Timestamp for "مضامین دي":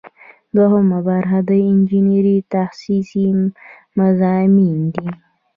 3.99-5.07